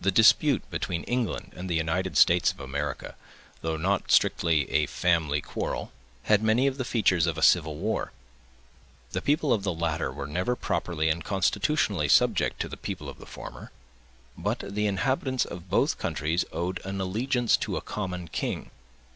[0.00, 3.16] The dispute between England and the United States of America,
[3.62, 5.90] though not strictly a family quarrel,
[6.22, 8.12] had many of the features of a civil war.
[9.10, 13.18] The people of the latter were never properly and constitutionally subject to the people of
[13.18, 13.72] the former,
[14.38, 18.70] but the inhabitants of both countries owed allegiance to a common king.